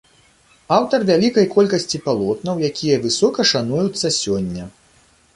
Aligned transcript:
Аўтар 0.77 1.03
вялікай 1.09 1.45
колькасці 1.55 2.01
палотнаў, 2.05 2.63
якія 2.69 2.95
высока 3.03 3.45
шануюцца 3.51 4.07
сёння. 4.21 4.65